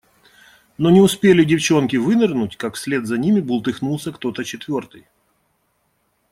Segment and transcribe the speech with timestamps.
[0.79, 5.05] Но не успели девчонки вынырнуть, как вслед за ними бултыхнулся кто-то четвертый.